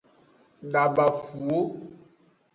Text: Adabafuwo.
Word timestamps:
Adabafuwo. 0.65 1.59